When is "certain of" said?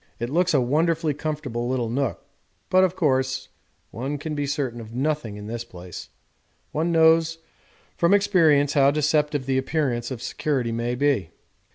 4.47-4.95